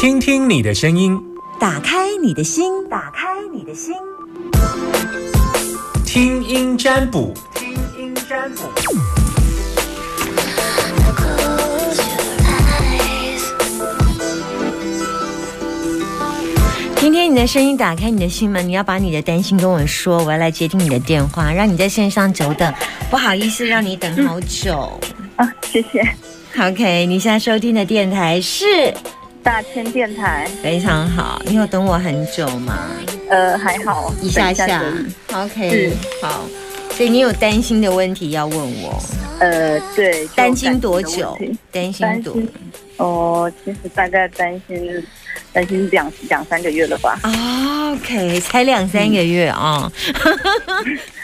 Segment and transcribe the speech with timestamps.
[0.00, 1.20] 听听你的声音，
[1.58, 3.92] 打开你的心，打开你的心，
[6.06, 8.62] 听音占卜，听音占卜。
[16.94, 18.68] 听听你的声音，打开你的心门。
[18.68, 22.72] 你要把你的担心跟我说，我要来接听你的电话，让你在线上久等。
[23.10, 25.00] 不好意思，让你等好久。
[25.34, 26.08] 啊，谢谢。
[26.56, 28.94] OK，你现在收听的电台是
[29.42, 31.40] 大千电台，非常好。
[31.46, 32.90] 你有等我很久吗？
[33.30, 34.82] 呃，还好，一下下。
[35.32, 36.44] OK，好。
[36.90, 39.00] 所以你有担心的问题要问我，
[39.38, 41.38] 呃，对，就担心多久？
[41.70, 42.36] 担心多
[42.96, 45.06] 哦，其实大概担心
[45.52, 47.20] 担心两两三个月了吧。
[47.22, 49.90] 哦 OK，才两三个月啊。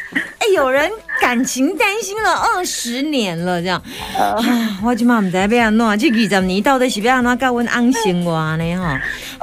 [0.45, 0.91] 哎，有人
[1.23, 3.83] 感情担心了二十年了，这样。
[4.19, 8.77] 呃，啊，我即马唔知要安怎，这二十年到底是要安怎教阮翁生活呢？
[8.77, 8.85] 吼，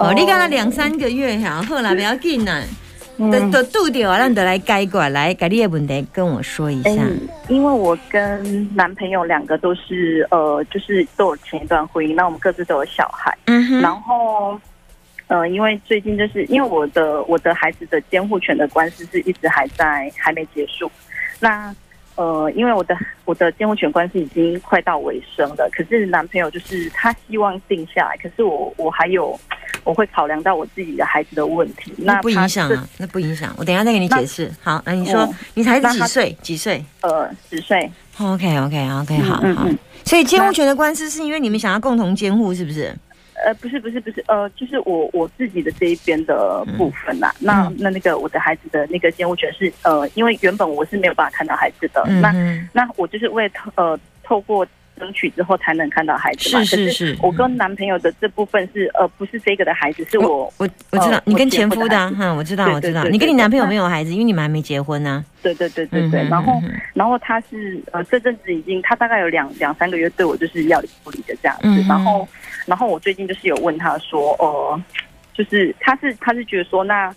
[0.05, 2.61] 哦，哦你讲了两三个月哈，好啦，不要紧啦，
[3.17, 7.01] 都嗯，都拄着啊，咱得来解决，来，把你的问题跟我说一哎下。
[7.47, 14.59] 因为我跟男朋友两个都是呃，就是都有前一段婚姻，那我们各自都有小孩，嗯哼，然后。
[15.31, 20.91] 呃，因为最近就是因为我的我的孩子的监护权的官司是一直还在还没结束，
[21.39, 21.73] 那
[22.15, 29.39] 呃，因为我的我的监护权官司已经快到尾声了，可是男朋友就是他希望定下来，可是我我还有
[29.85, 34.51] 我会考量到我自己的孩子的问题，那不影响啊，那不影响，我等一下再给你解释。
[34.61, 36.37] 好，那你说嗯，你孩子几岁？
[36.41, 39.65] 几岁呃十岁，？OK OK OK，好好。
[40.03, 42.93] 所以监护权的官司是因为你们想要共同监护，是不是？
[43.43, 47.33] 呃，不是不是不是，呃，就是我我自己的这一边的部分啦。
[47.39, 47.75] 那嗯。
[47.79, 52.31] 那那个我的孩子的那个监护权是呃，因为原本我是没有办法看到孩子的，那
[52.73, 54.65] 那我就是为透呃透过
[55.01, 56.63] 争取之后才能看到孩子嘛。
[56.63, 65.25] 是是我跟男朋友的这部分是呃不是这个的孩子，是我我我知道呃你跟前夫的哈，我知道我知道，你跟你男朋友没有孩子，因为你们还没结婚呢。
[65.41, 72.27] 对对对对对，嗯然后嗯然后他是呃这阵子已经他大概有两两三个月对我就是要理不理的这样子，嗯然后
[72.67, 74.81] 然后我最近就是有问他说，呃，
[75.33, 77.13] 就是他是他是觉得说那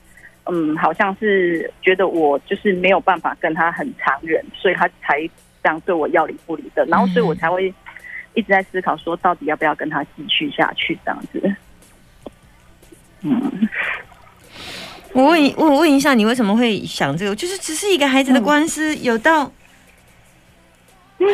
[0.47, 5.28] 嗯好像是觉得我就是没有办法跟他很长远，所以他才
[5.64, 7.72] 这样对我要理不理的，然后所以我才会
[8.34, 11.56] 一直在思考说到底要不要跟他继续下去这样子。
[13.22, 13.69] 嗯，
[15.14, 17.34] 我问一，问问一下，你为什么会想这个？
[17.34, 19.50] 就是只是一个孩子的官司，有到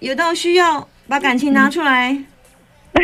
[0.00, 2.20] 有到需要把感情拿出来。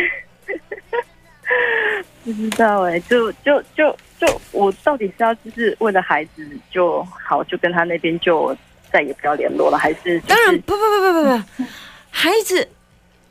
[2.25, 8.57] 不知道哎、就就就就我到底是要就是为了孩子就好，就跟他那边就
[8.91, 11.69] 再也不要联络了，还是、就是、当然，不不不不不不，
[12.09, 12.67] 孩子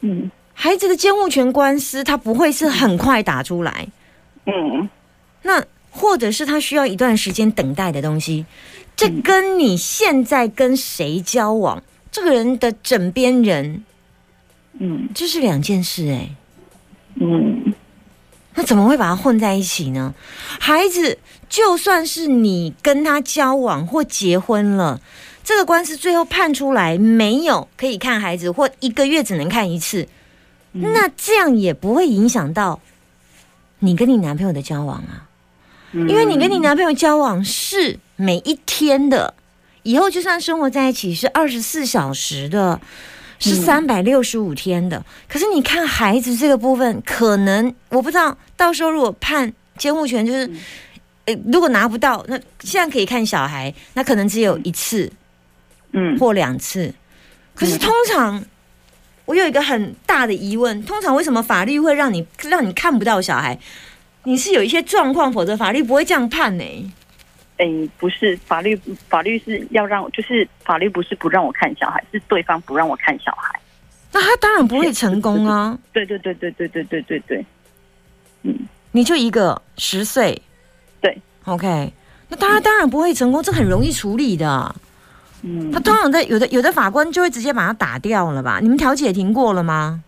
[0.01, 0.31] 嗯。
[0.57, 3.89] 孩子的监护权官司，他不会是很快打出来，
[4.47, 4.89] 嗯。
[5.43, 8.47] 那或者是他需要一段时间等待的东西，
[8.95, 11.83] 这跟你现在跟谁交往，
[12.13, 13.85] 这个人的枕边人，
[14.79, 15.09] 嗯。
[15.13, 16.31] 这是两件事哎、
[17.17, 17.75] 嗯。
[18.55, 20.15] 那怎么会把它混在一起呢？
[20.61, 25.01] 孩子，就算是你跟他交往或结婚了，
[25.45, 30.09] 这个官司最后判出来没有可以看孩子，或一个月只能看一次，
[30.73, 32.81] 那这样也不会影响到
[33.79, 35.29] 你跟你男朋友的交往啊，
[35.93, 39.35] 嗯，因为你跟你男朋友交往是每一天的，
[39.85, 42.81] 以后就算生活在一起是二十四小时的。
[43.41, 50.51] 是三百六十五天的，可是你看孩子这个部分，可能我不知道，到时候如果判监护权，就是，
[51.27, 55.13] 呃，如果拿不到，那现在可以看小孩，那可能只有一次
[55.95, 56.93] 嗯或两次。
[57.55, 58.45] 可是通常，
[59.25, 63.59] 我有一个很大的疑问，通常为什么法律会让你让你看不到小孩？
[64.25, 66.65] 你是有一些状况，否则法律不会这样判呢、
[67.59, 67.67] 哎、
[67.99, 68.75] 不是法律
[69.09, 73.61] 法律是要让就是法律不是不让我看小孩，是对方不让我看小孩。
[74.11, 75.79] 那他当然不会成功啊！
[75.93, 77.45] 对对对对对对对对对，
[78.43, 78.59] 嗯
[78.93, 80.41] 你就一个十岁，
[81.01, 81.93] 对，OK，
[82.29, 84.75] 那当然当然不会成功，这很容易处理的。
[85.47, 88.59] 嗯他，通常在有的有的法官就会直接把他打掉了吧？
[88.63, 90.03] 你们调解停过了吗？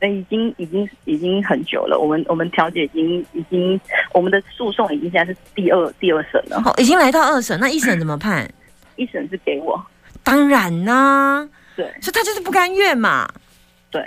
[0.00, 3.80] 哎、已经已经已经很久了，我们我们调解已经已经
[4.12, 8.48] 我们的诉讼已经现在是第二第二审了，好，已经来到二审，那一审怎么判？
[8.96, 9.80] 一审是给我，
[10.22, 13.26] 当然啦、对所以他就是不甘愿嘛。
[13.90, 14.04] 对。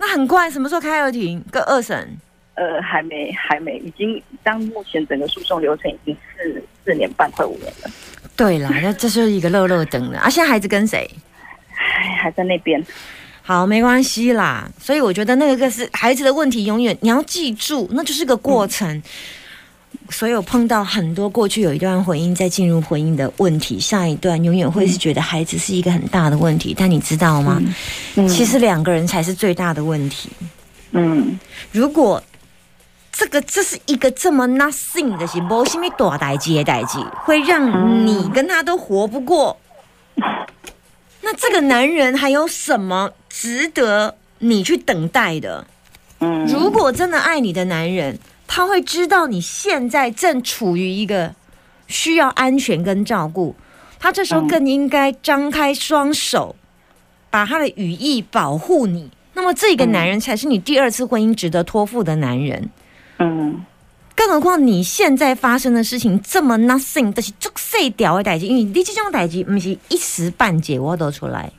[0.00, 2.16] 那很快，什么时候开二庭跟二审？
[2.54, 7.90] 呃，还没，还没，已经，当目前整个诉讼流程已经四四年半，快五年了，
[8.38, 10.30] 对啦， 那这就是一个乐乐等的啊！
[10.30, 11.10] 现在孩子跟谁？
[11.72, 12.82] 还还在那边。
[13.42, 14.70] 好，没关系啦。
[14.80, 19.02] 所以我觉得那个是孩子的问题，永远你要记住，那就是个过程。
[20.10, 26.74] 所有碰到很多过去有一段婚姻，在进入婚姻的问题，下一段永远会是觉得孩子是一个很大的问题。
[26.76, 27.60] 但你知道吗？
[28.16, 30.30] 嗯其实两个人才是最大的问题。
[30.92, 31.38] 嗯
[31.72, 32.22] 如果
[33.18, 39.58] 这个这是一个这么 nothing 的是没什么大代志的代志，会让你跟他都活不过。
[41.22, 45.66] 那这个男人还有什么值得你去等待的？
[46.20, 51.34] 嗯，如果真的爱你的男人，他会知道你现在正处于一个
[51.88, 53.56] 需要安全跟照顾，
[53.98, 56.54] 他这时候更应该张开双手，
[57.30, 59.10] 把他的羽翼保护你。
[59.34, 62.70] 那么这个男人才是你第二次婚姻值得托付的男人。
[63.18, 63.64] 嗯
[64.14, 71.52] 更何况你现在发生的事情这么 nothing，这是足细条的代志，因为你这种代志不是一时半解我都出来。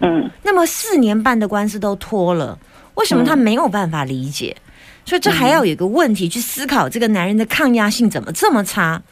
[0.00, 2.58] 嗯那么四年半的官司都拖了，
[2.94, 4.56] 为什么他没有办法理解？
[5.04, 9.02] 所以这还要有一个问题去思考：这个男人的抗压性怎么这么差？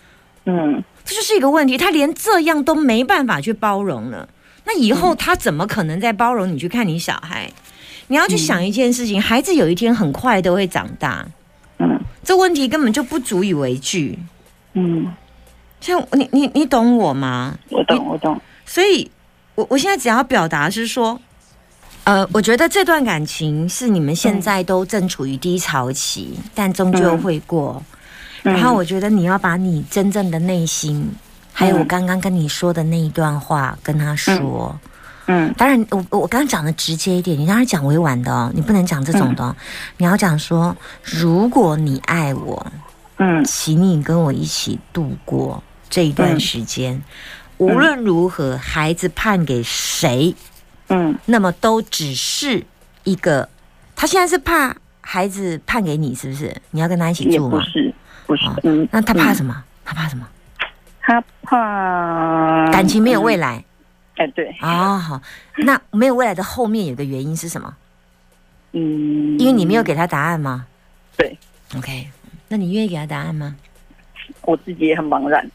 [0.44, 1.76] 嗯这就是一个问题。
[1.76, 4.28] 他连这样都没办法去包容了，
[4.64, 7.50] 那以后他怎么可能再包容你去看你小孩？
[8.06, 11.26] 你要去想一件事情：孩子有一天很快都会长大，
[11.82, 14.18] 嗯这问题根本就不足以为惧。
[14.74, 15.12] 嗯，
[15.80, 17.58] 像你你你懂我吗？
[17.70, 18.40] 我懂我懂。
[18.64, 19.10] 所以，
[19.56, 21.20] 我我现在只要表达是说，
[22.04, 27.82] 呃，我觉得这段感情是你们现在都正处于低潮期，但终究会过。
[28.44, 31.12] 嗯然后，我觉得你要把你真正的内心，
[31.52, 34.78] 还有我刚刚跟你说的那一段话跟他说。
[35.26, 39.54] 嗯当然，我我刚刚讲的直接一点，你当然讲委婉的哦，你不能讲这种的、哦。
[39.98, 42.66] 你要讲说，如果你爱我，
[43.18, 47.00] 嗯请你跟我一起度过这一段时间。
[47.58, 50.34] 无论如何，孩子判给谁，
[50.88, 52.64] 嗯那么都只是
[53.04, 53.48] 一个。
[53.94, 56.56] 他现在是怕孩子判给你，是不是？
[56.72, 57.58] 你要跟他一起住吗？
[57.58, 57.94] 不是
[58.26, 59.62] 不是哦，嗯，那他怕嗯什么？
[59.84, 60.26] 他怕什么？
[61.00, 63.64] 他怕感情没有未来。
[64.22, 64.98] 来哎，对，哦。
[64.98, 65.20] 好，
[65.58, 67.76] 那没有未来的后面有个原因是什么？
[68.72, 70.66] 嗯，因为你没有给他答案吗
[71.16, 71.36] 对
[71.76, 72.08] ？OK，
[72.48, 73.54] 那你愿意给他答案吗？
[74.42, 75.50] 我自己也很茫然。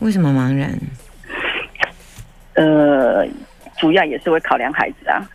[0.00, 0.78] 为什么茫然？
[2.54, 3.24] 呃，
[3.78, 5.30] 主要也是会考量孩子啊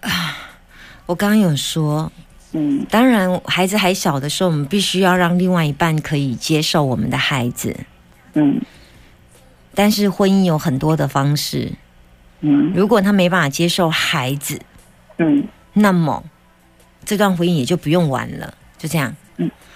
[0.00, 0.36] 啊。
[1.06, 2.10] 我刚刚有说，
[2.54, 2.86] 嗯。
[2.88, 7.76] 当然，孩子还小的时候，我们必须要让另外一半可以接受我们的孩子。
[8.32, 8.60] 嗯。
[9.74, 11.72] 但是婚姻有很多的方式，
[12.40, 12.72] 嗯。
[12.74, 14.58] 如果他没办法接受孩子，
[15.18, 15.46] 嗯。
[15.74, 16.24] 那么
[17.04, 18.54] 这段婚姻也就不用玩了。
[18.78, 19.14] 就这样，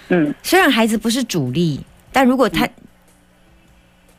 [0.09, 2.69] 嗯虽然孩子不是主力，但如果他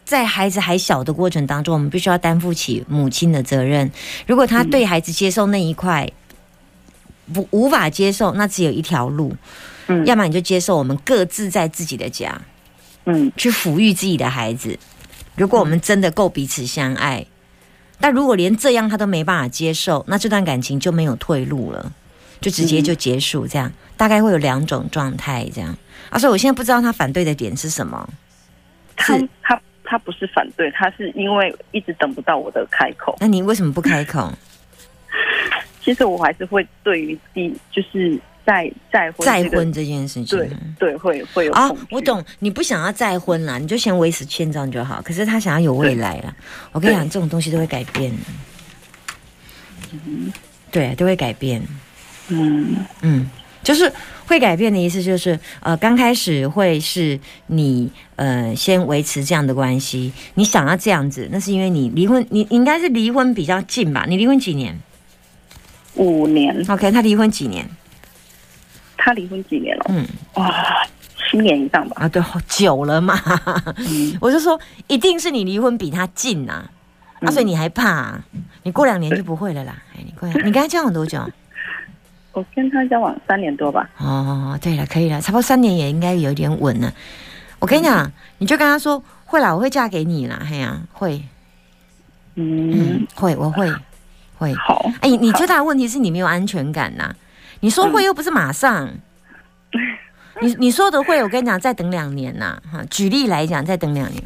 [0.04, 3.92] 在孩子还小的过程当中，我们必须要担负起母亲的责任。
[4.26, 6.10] 如果他对孩子接受那一块
[7.34, 9.36] 不无法接受，那只有一条路，
[9.88, 12.42] 嗯，要么你就接受我们各自在自己的家。
[13.06, 14.78] 嗯去抚育自己的孩子。
[15.36, 17.26] 如果我们真的够彼此相爱，
[18.00, 21.92] 但如果连这样他都没办法接受，那这段感情就没有退路了，
[22.40, 23.48] 就直接就结束。
[23.48, 25.75] 这样、大概会有两种状态，这样。
[26.12, 28.08] 啊，所以我现在不知道他反对的点是什么。
[28.96, 33.18] 他他他不是反对，他是因为一直等不到我的开口。
[33.20, 34.32] 那你为什么不开口？
[35.89, 38.15] 其实我还是会对于第就是
[38.46, 42.00] 再再婚这个再婚这件事情，对对会会有啊我。
[42.00, 45.01] 懂，你不想要再婚啦，你就先维持现状就好。
[45.01, 46.31] 可是他想要有未来啦，
[46.74, 48.13] 我跟你讲，这种东西都会改变。
[50.69, 51.60] 对，都会改变。
[52.27, 53.27] 嗯嗯，
[53.63, 53.91] 就是
[54.27, 64.05] 会改变的意思，就是呃，刚开始会是你呃先维持这样的关系，你想要这样子，那是因为你离婚，你你应该是离婚比较近吧？
[64.08, 64.79] 你离婚几年
[66.00, 67.68] 五年，？OK，他离婚几年？
[68.98, 69.86] 他离婚几年了？
[69.89, 70.51] 嗯哇，
[71.29, 71.98] 七年以上吧。
[72.01, 73.20] 啊，对，好久了嘛。
[73.77, 76.70] 嗯 我就说，一定是你离婚比他近呐、啊，
[77.22, 78.24] 嗯所以你还怕、啊？
[78.63, 79.75] 你过两年就不会了啦。
[79.96, 81.20] 哎，你过两， 你跟他交往多久？
[82.34, 83.89] 我跟他交往三年多吧。
[83.98, 86.94] 哦，对了，可以了，差不多三年也应该有点稳了。
[87.60, 91.22] 我跟你讲，你就跟他说，会啦，我会嫁给你啦，嘿呀、会，
[92.36, 93.70] 嗯嗯，，会，我会，
[94.39, 94.53] 会。
[94.55, 94.89] 好。
[95.01, 97.13] 哎，你最大的问题是你没有安全感呐、
[97.60, 98.89] 你说会又不是马上，
[100.41, 102.81] 你你说的会，我跟你讲，再等两年呐、哈。
[102.89, 104.24] 举例来讲，再等两年，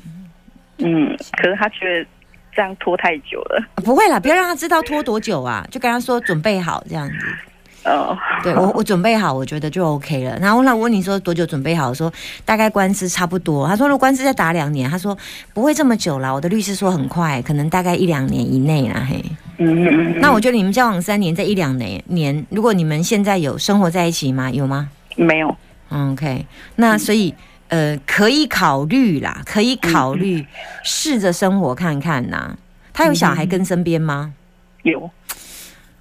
[0.77, 2.07] 嗯，可是他觉得
[2.55, 3.61] 这样拖太久了。
[3.75, 7.15] 啊不会啦，不要让他知道拖多久啊，就跟他说准备好这样子。
[7.85, 10.37] 哦，对我，我准备好，我觉得就 OK 了。
[10.39, 11.89] 然后那我问你说多久准备好？
[11.89, 12.09] 我说
[12.45, 13.67] 大概官司差不多。
[13.67, 15.17] 他说如果官司再打两年，他说
[15.53, 16.31] 不会这么久啦。
[16.31, 19.05] 我的律师说很快，可能大概一两年以内啦。
[19.05, 19.21] 嘿，
[20.19, 24.49] 那我觉得你们交往三年，在一两年年，如果你们现在有生活在一起吗？
[24.51, 25.55] 有吗没有，
[25.89, 27.33] 嗯？OK，那所以
[27.67, 30.45] 呃，可以考虑啦，可以考虑
[30.83, 32.55] 试着生活看看呐。
[32.93, 34.33] 他有小孩跟身边吗？
[34.83, 35.09] 有，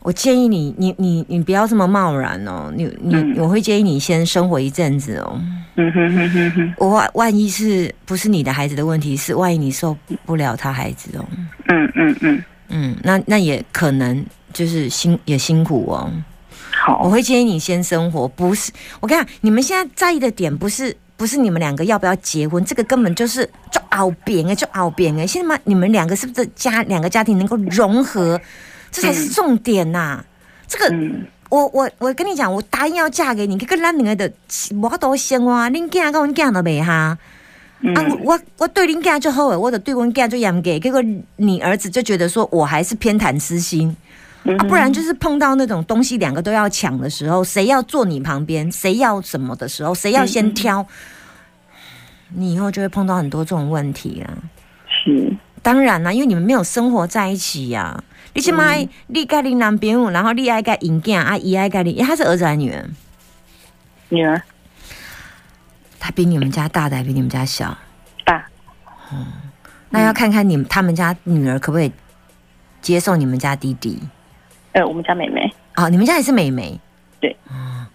[0.00, 2.70] 我建议你，你你你不要这么贸然哦。
[2.74, 5.40] 你你、嗯我会建议你先生活一阵子哦。
[5.76, 11.24] 嗯哼哼哼哼，我万万一是不是你的孩子的问题，是万一你受不了他孩子哦。
[11.68, 16.10] 嗯嗯嗯，嗯，那那也可能就是辛也辛苦哦。
[17.00, 25.26] 我，会建议你先生活，不是我跟你讲，你们现在在意的点不是不是你们两个要不要结婚，这个根本就是就熬扁哎，就熬扁哎。
[25.26, 28.40] 现在嘛，你们两个是不是家两个家庭能够融合，
[28.90, 30.24] 这才是重点呐、
[30.66, 34.32] 这个嗯我我我跟你讲，我答应要嫁给你，这个咱两个的
[34.80, 37.18] 我都先哇，恁囝跟阮囝都袂哈。
[37.82, 41.02] 嗯啊，我我对恁囝就好诶，我的对阮囝就严格，结果
[41.36, 43.94] 你儿子就觉得说我还是偏袒私心。
[44.44, 50.84] 嗯啊，不然就是碰到那种东西两个都要抢的时候，谁要坐你旁边，谁要什么的时候，谁要先挑，
[52.34, 54.26] 你以后就会碰到很多这种问题啊。
[54.88, 58.02] 是，当然啦，因为你们没有生活在一起呀、
[58.34, 58.74] 你起码
[59.06, 62.84] 你跟你男朋友，然后你爱跟尹囝啊，姨爱跟你，他是儿子还是女儿？
[64.08, 64.42] 女儿
[66.02, 67.78] 他比你们家大的还比你们家小？
[68.24, 68.44] 大，
[69.90, 71.92] 那要看看你们他们家女儿可不可以
[72.80, 74.02] 接受你们家弟弟。
[74.72, 76.80] 呃，我们家妹妹，啊、你们家也是妹妹，
[77.20, 77.36] 对。
[77.48, 77.86] 嗯，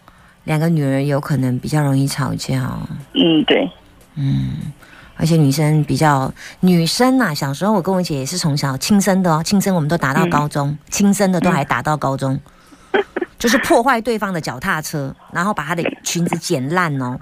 [0.46, 2.88] 两个女儿有可能比较容易吵架哦。
[3.14, 3.70] 嗯，对，
[4.16, 4.72] 嗯，
[5.18, 12.40] 而且女生比较女生呐、小时候我跟我姐也是从小亲生的哦，亲生我们都打到高中，亲生的都还打到高中，
[13.38, 17.20] 就是破坏对方的脚踏车，然后把她的裙子剪烂哦，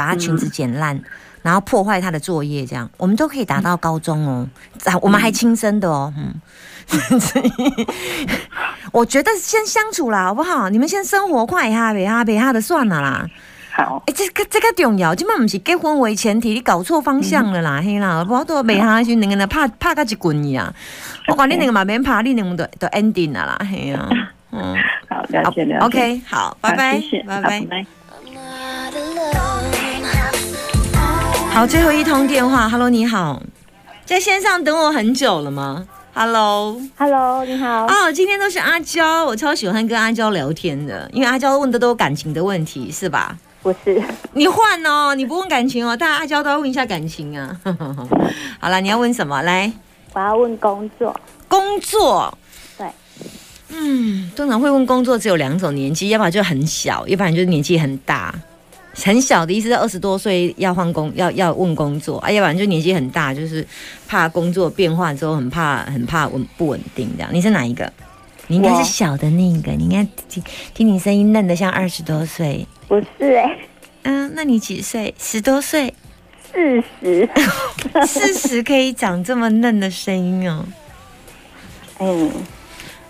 [0.00, 0.98] 把他裙子剪烂。
[1.42, 4.46] 然后破坏他的作业，这样我们都可以达到高中哦，
[4.84, 6.34] 啊，我们还亲生的哦，嗯，
[8.92, 10.68] 我觉得先相处啦，好不好？
[10.68, 13.26] 你们先生活快一下，别哈别哈的算了啦。
[13.72, 20.70] 好，哎、这个这个重要，今麦不是结婚为前提，你搞错方向了啦，嘿啦，我都袂下去，两个人拍拍个一滚一样。
[21.28, 24.06] 我管你两个嘛免拍，你两个都都 ending 了啦，嘿呀、
[24.52, 24.76] 嗯
[25.08, 27.66] 好，了解了解 OK，好，拜好拜谢谢，，拜拜好。
[27.70, 29.49] 拜。
[31.60, 33.42] 好，最后一通电话，Hello，你好，
[34.06, 37.84] 在线上等我很久了吗？Hello，Hello，你好。
[37.84, 43.36] 哦，今天都是阿娇，我超喜欢跟阿娇聊天的，因为阿娇问的都是感情的问题，是吧？
[43.62, 44.02] 不是，
[44.32, 47.54] 你换哦，你不问感情哦，大家阿娇都要问一下感情啊。
[48.58, 49.42] 好了，你要问什么？
[49.42, 49.70] 来，
[50.14, 51.14] 我要问工作。
[51.46, 52.38] 工作。
[52.78, 52.86] 对。
[53.68, 58.34] 嗯，通常会问工作只有两种年纪，要不然就很小，要不然就是年纪很大。
[59.02, 63.66] 很小的意思是二十多岁要换工，要要问工作，啊，要不然就年纪很大，就是
[64.06, 67.30] 怕工作变化之后很怕很怕稳不稳定这样。
[67.32, 67.92] 你是哪一个？
[68.48, 70.42] 你应该是小的那一个，你应该听
[70.74, 72.66] 听你声音嫩的像二十多岁。
[72.88, 73.56] 不是哎、
[74.02, 75.14] 嗯，那你几岁？
[75.18, 75.94] 十多岁？
[76.52, 77.28] 四十。
[78.04, 80.64] 四十可以长这么嫩的声音哦。
[82.00, 82.30] 嗯，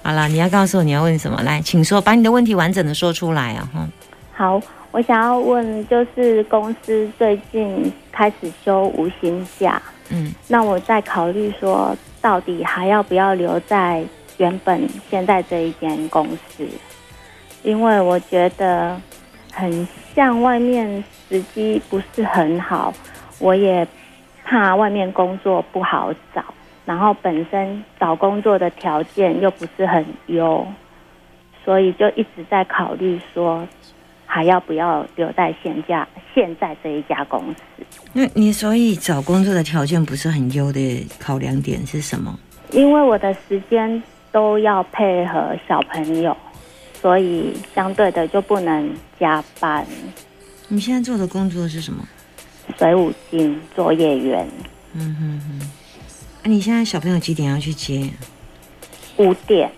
[0.02, 1.42] 好了，你要告诉我你要问什么？
[1.42, 3.70] 来，请说，把你的问题完整的说出来啊！
[3.72, 3.88] 哈，
[4.36, 4.60] 好，
[4.92, 9.80] 我想要问，就是公司最近开始休无薪假，
[10.10, 14.04] 嗯，那我在考虑说，到底还要不要留在
[14.38, 16.66] 原本现在这一间公司？
[17.62, 19.00] 因为我觉得
[19.52, 22.92] 很像外面时机不是很好，
[23.38, 23.86] 我也
[24.44, 26.42] 怕外面工作不好找，
[26.84, 30.66] 然后本身找工作的条件又不是很优，
[31.64, 33.64] 所以就一直在考虑说，
[34.32, 37.84] 还要不要留在现家现在这一家公司？
[38.12, 42.38] 那你所以找工作的条件不是很优的考量点是什么？
[42.70, 46.36] 因为我的时间都要配合小朋友，
[47.02, 49.84] 所以相对的就不能加班。
[50.68, 52.06] 你现在做的工作是什么？
[52.78, 54.48] 水舞金作业员
[54.94, 55.60] 嗯哼哼。
[55.60, 58.08] 啊，你现在小朋友几点要去接？
[59.16, 59.68] 五点，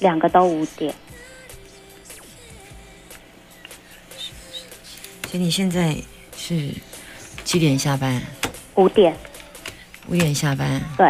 [0.00, 0.92] 两个都五点。
[5.34, 5.96] 所以你现在
[6.36, 6.70] 是
[7.42, 8.22] 几点下班？
[8.76, 9.12] 五点，
[10.06, 11.08] 五点下班，对，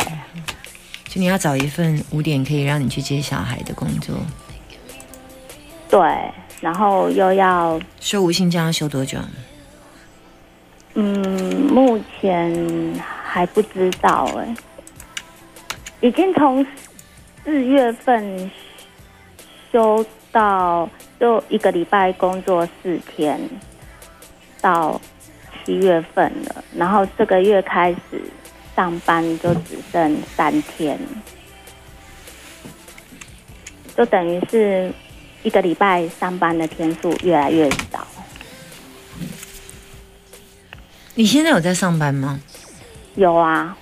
[1.10, 4.16] 就你要找一份五点可以让你去接小孩的工作。
[5.90, 6.00] 对，
[6.62, 9.18] 然后又要，休无薪假要休多久？
[10.94, 11.04] 嗯，
[11.70, 14.54] 目前还不知道哎，
[16.00, 16.66] 已经从
[17.44, 18.50] 四月份
[19.70, 20.02] 休
[20.32, 20.88] 到
[21.20, 23.38] 就一个礼拜工作四天，
[24.64, 24.98] 到
[25.62, 28.22] 七月份了，然后这个月开始
[28.74, 30.98] 上班就只剩三天，
[33.94, 34.90] 就等于是
[35.42, 38.06] 一个礼拜上班的天数越来越少。
[41.14, 42.40] 你现在有在上班吗？
[43.16, 43.76] 有啊，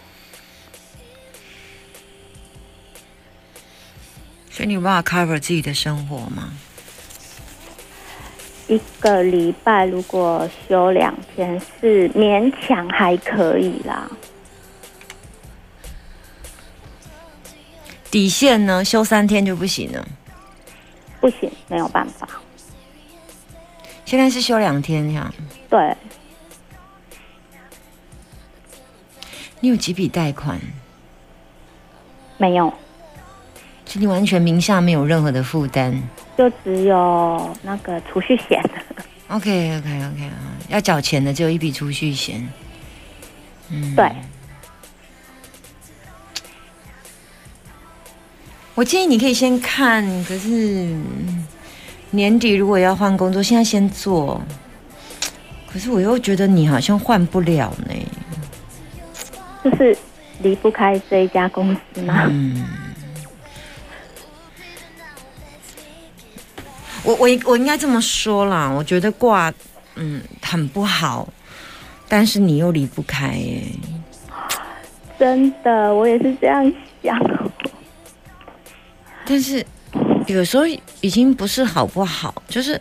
[4.50, 6.52] 所以你有办法 cover 自己的生活吗？
[8.72, 14.10] 一个礼拜如果休两天是勉强还可以啦。
[18.10, 18.82] 底线呢？
[18.82, 20.08] 休三天就不行了。
[21.20, 22.26] 不行，没有办法。
[24.06, 25.34] 现在是休两天这样。
[25.68, 25.94] 对，
[29.60, 30.58] 你有几笔贷款？
[32.38, 32.72] 没有，
[33.84, 36.02] 所以你完全名下没有任何的负担。
[36.36, 38.62] 就只有那个储蓄险。
[39.28, 42.46] OK OK OK 啊，要缴钱的只有一笔储蓄险。
[43.70, 44.10] 嗯，对，
[48.74, 51.46] 我建议你可以先看，可是嗯
[52.10, 54.40] 年底如果要换工作，现在先做。
[55.72, 57.94] 可是我又觉得你好像换不了呢。
[59.64, 59.96] 就是
[60.40, 62.26] 离不开这一家公司嘛。
[62.28, 62.62] 嗯，
[67.04, 69.52] 我我我应该这么说啦，我觉得挂
[69.97, 71.28] 嗯很不好，
[72.09, 73.62] 但是你又离不开耶。
[75.18, 77.18] 真的，我也是这样想。
[79.25, 79.64] 但是
[80.26, 80.64] 有时候
[81.00, 82.80] 已经不是好不好，就是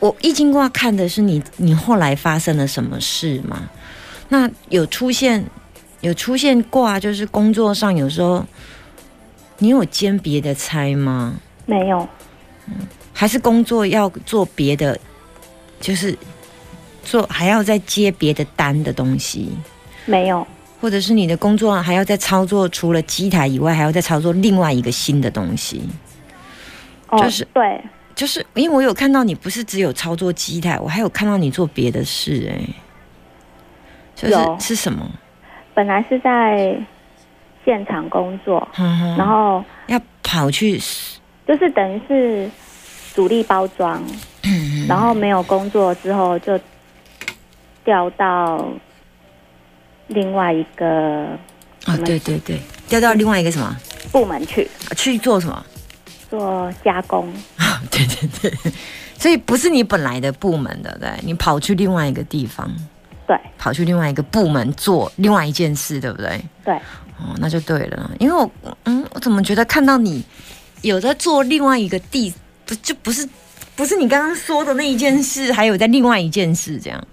[0.00, 3.68] 我易经卦看的是你你后来发生了什么事嘛？
[4.28, 5.44] 那有出现
[6.00, 8.44] 有出现卦，就是工作上有时候
[9.58, 11.34] 你有兼别的差吗？
[11.66, 12.08] 没有，
[13.12, 14.98] 还是工作要做别的，
[15.80, 16.16] 就是
[17.02, 19.50] 做还要再接别的单的东西？
[20.06, 20.46] 没有，
[20.80, 25.82] 或者是你的工作还要再操作，除了机台以外，还要再操作另外一个新的东西。
[27.08, 27.82] 哦，就是对，
[28.14, 32.60] 就是因为我有看到你不是只有操作机台，我还有看到你做别的事、哎，
[34.14, 35.08] 就是是什么？
[35.74, 36.76] 本来是在
[37.64, 40.78] 现场工作，然然后要跑去，
[41.46, 42.50] 就是等于是
[43.14, 44.02] 主力包装，
[44.88, 46.58] 然后没有工作之后就
[47.84, 48.66] 调到
[50.08, 51.26] 另外一个
[51.84, 53.76] 啊，对对对，调到另外一个什么？
[54.10, 54.68] 部门去。
[54.96, 55.64] 去做什么？
[56.30, 57.28] 做加工。
[57.56, 58.72] 啊对对对，
[59.18, 62.68] 所以不是你本来的部门的，对，你跑去另外一个地方，
[63.26, 63.38] 对。
[63.58, 66.44] 跑去另外一个部门做另外一件事，对不对？
[66.64, 66.74] 对，
[67.18, 68.50] 哦，那就对了，因为我
[68.84, 70.24] 嗯，我怎么觉得看到你
[70.84, 72.32] 有在做另外一个地，
[72.64, 73.28] 不就不是
[73.74, 77.06] 不是你刚刚说的那一件事，还有在另外一件事这样，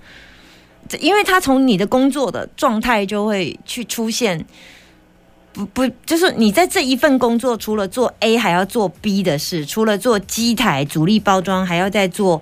[0.99, 4.45] 因为他从你的工作的状态就会去出现。
[5.53, 12.41] 不不，就是你在这一份工作，除了做 A 还要做 B 的事，除了做机台主力包装，还要再做，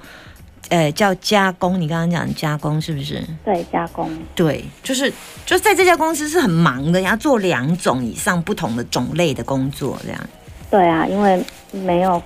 [0.70, 1.82] 呃，叫加工。
[1.82, 3.24] 你刚刚讲加工是不是？
[3.44, 4.16] 对，加工。
[4.36, 5.12] 对，就是
[5.44, 10.30] 就是在这家公司是很忙的，要做两种以上不同的种类的工作，这样。
[10.70, 12.22] 对啊，因为没有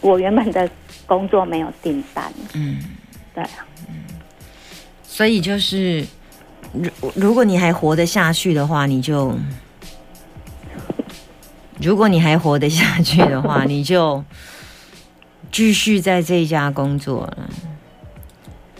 [0.00, 0.68] 我原本的
[1.06, 2.32] 工作没有订单。
[2.54, 2.78] 嗯，
[3.34, 3.66] 对啊，
[5.02, 6.06] 所以就是，
[6.72, 9.36] 如如果你还活得下去的话，你就，
[11.80, 14.24] 如果你还活得下去的话， 你就
[15.50, 17.50] 继续在这一家工作了。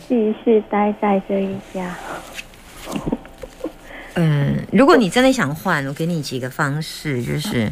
[0.07, 1.95] 继续待在这一家。
[4.15, 7.71] 嗯，如果你真的想换，我给你几个方式，就是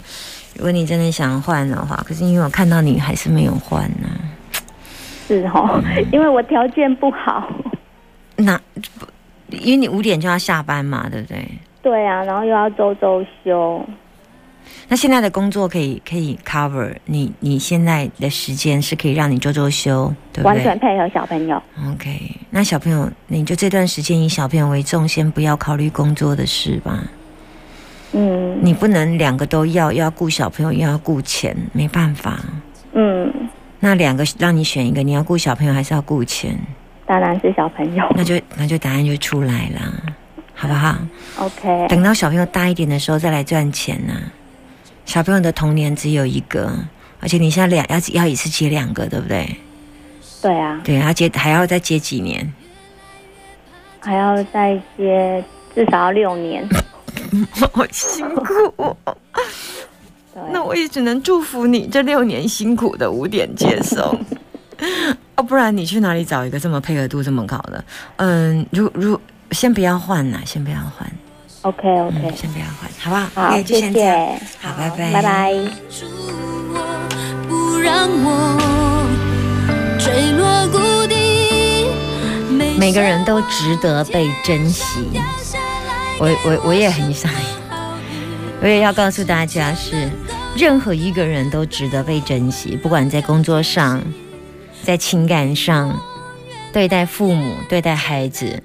[0.55, 4.07] 如果你真的想换的话，可是因为我看到你还是没有换呢、
[5.27, 7.47] 是哦，因为我条件不好。
[8.35, 8.59] 那
[8.99, 9.05] 不
[9.49, 11.47] 因为你五点就要下班嘛，对不对？
[11.81, 13.83] 对啊，然后又要周周休。
[14.87, 21.61] 那现在的工作可以可以 cover 你你现在的时间是可以让你周周休，对不完全配合小朋友。
[21.91, 27.03] ？OK，那小朋友你就这段时间以小朋友为重，先不要考虑工作的事吧。
[28.13, 32.39] 嗯你不能两个都要，又要顾小朋友，又要顾钱，没办法。
[32.93, 33.31] 嗯，
[33.79, 36.57] 那两个让你选一个，你要顾小朋友还是要顾钱？
[37.05, 38.05] 当然是小朋友。
[38.15, 40.03] 那就那就答案就出来了，
[40.53, 40.97] 好不好
[41.37, 44.13] ？OK，等到小朋友大一点的时候再来赚钱呐、
[45.05, 46.71] 小朋友的童年只有一个，
[47.19, 49.57] 而且你现在两要要一次接两个，对不对？
[50.41, 52.53] 对啊，对，要接还要再接几年？
[53.99, 55.43] 还要再接
[55.75, 56.67] 至少要六年。
[57.59, 58.43] 好辛苦
[58.77, 58.95] 哦。
[60.51, 64.17] 那我也只能祝福你这六年辛苦的五点接送。
[65.35, 67.83] 哦，不然你去哪里找一个这么配合度这么高的？
[68.17, 69.19] 嗯，如如
[69.51, 71.11] 先不要换呐，先不要换
[71.61, 73.49] ，OK 嗯，OK，先不要换，好不好？
[73.49, 74.17] 好就谢先这样。
[74.17, 75.53] 谢，好拜拜拜拜。
[77.47, 78.57] 不让我
[79.99, 81.15] 坠落谷底。
[82.79, 84.83] 每个人都值得被珍惜。
[86.21, 87.31] 我我我也很想，
[88.61, 90.07] 我也要告诉大家是，
[90.55, 93.99] 任何一个人都值得被珍惜，不管在工作上，
[94.83, 95.99] 在情感上，
[96.71, 98.61] 对待父母，对待孩子，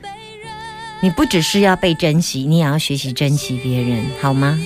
[1.01, 4.61] 你不只是要被珍惜，你也要学习珍惜别人，好吗？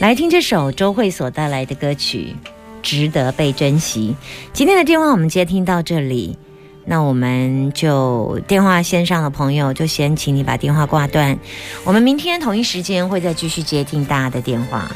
[0.00, 2.34] 来听这首周慧所带来的歌曲
[2.82, 4.16] 《值得被珍惜》。
[4.52, 6.36] 今天的电话我们接听到这里。
[6.88, 11.36] 那我们就电话线上的朋友，就先请你把电话挂断。
[11.84, 14.88] 我们明天同一时间会再继续接听大家的电话。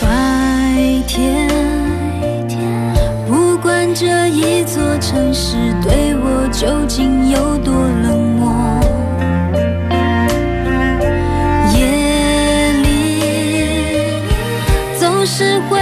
[0.00, 1.48] 白天，
[3.26, 8.41] 不管这一座城市对我究竟有多冷漠，
[15.34, 15.81] 是会